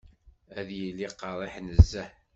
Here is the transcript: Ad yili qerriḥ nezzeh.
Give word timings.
Ad 0.59 0.69
yili 0.77 1.07
qerriḥ 1.19 1.55
nezzeh. 1.59 2.09